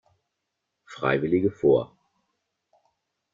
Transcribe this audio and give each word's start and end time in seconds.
Freiwillige 0.83 1.51
vor! 1.51 1.95